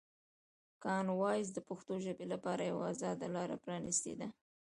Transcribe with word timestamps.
کامن 0.83 1.07
وایس 1.21 1.47
د 1.53 1.59
پښتو 1.69 1.93
ژبې 2.05 2.25
لپاره 2.33 2.61
یوه 2.71 2.85
ازاده 2.93 3.27
لاره 3.35 3.55
پرانیستې 3.63 4.13
ده. 4.19 4.27